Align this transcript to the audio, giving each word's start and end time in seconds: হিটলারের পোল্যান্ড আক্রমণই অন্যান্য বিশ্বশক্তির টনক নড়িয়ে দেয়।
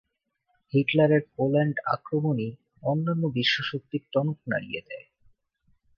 হিটলারের 0.73 1.23
পোল্যান্ড 1.35 1.75
আক্রমণই 1.85 2.51
অন্যান্য 2.83 3.23
বিশ্বশক্তির 3.35 4.03
টনক 4.11 4.37
নড়িয়ে 4.47 4.81
দেয়। 4.87 5.07